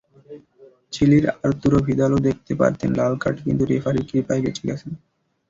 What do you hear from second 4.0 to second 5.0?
কৃপায় বেঁচে গেছেন।